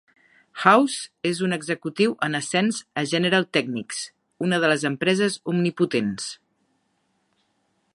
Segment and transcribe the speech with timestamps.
[0.69, 0.95] House
[1.31, 4.03] és un executiu en ascens a General Technics,
[4.49, 6.31] una de les empreses omnipotents.